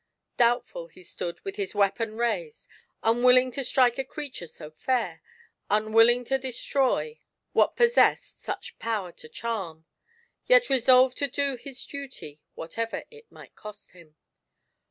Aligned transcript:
Doubtful 0.35 0.87
he 0.87 1.03
stood, 1.03 1.39
with 1.45 1.57
his 1.57 1.75
weapon 1.75 2.17
raised, 2.17 2.67
unwilling 3.03 3.51
to 3.51 3.63
strike 3.63 3.99
a 3.99 4.03
creature 4.03 4.47
so 4.47 4.71
fair, 4.71 5.21
unwilling 5.69 6.23
to 6.25 6.39
destroy 6.39 7.19
what 7.53 7.77
GIANT 7.77 7.91
SELFISHNESS. 7.91 8.27
61 8.29 8.37
possessed 8.39 8.43
such 8.43 8.79
power 8.79 9.11
to 9.11 9.29
charm, 9.29 9.85
yet 10.47 10.71
resolved 10.71 11.19
to 11.19 11.27
do 11.27 11.55
his 11.55 11.85
duty, 11.85 12.41
whatever 12.55 13.03
it 13.11 13.31
might 13.31 13.53
cost 13.55 13.91
him. 13.91 14.15